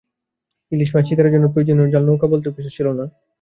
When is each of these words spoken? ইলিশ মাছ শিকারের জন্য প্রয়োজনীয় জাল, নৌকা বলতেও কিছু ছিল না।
ইলিশ 0.71 0.89
মাছ 0.93 1.03
শিকারের 1.07 1.33
জন্য 1.35 1.45
প্রয়োজনীয় 1.53 1.91
জাল, 1.93 2.03
নৌকা 2.07 2.27
বলতেও 2.33 2.55
কিছু 2.57 2.69
ছিল 2.69 2.87
না। 2.99 3.05